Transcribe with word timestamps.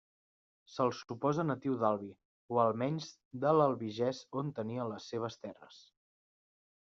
Se'l 0.75 0.93
suposa 0.99 1.43
natiu 1.49 1.75
d'Albi 1.81 2.09
o 2.55 2.61
almenys 2.63 3.11
de 3.43 3.53
l'Albigès 3.57 4.21
on 4.43 4.49
tenia 4.61 4.87
les 4.93 5.11
seves 5.13 5.37
terres. 5.45 5.77